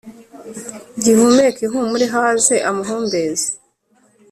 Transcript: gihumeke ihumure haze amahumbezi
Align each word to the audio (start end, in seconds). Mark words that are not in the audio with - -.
gihumeke 1.03 1.59
ihumure 1.67 2.05
haze 2.15 2.55
amahumbezi 2.69 3.49